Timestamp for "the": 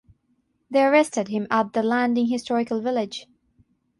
1.73-1.83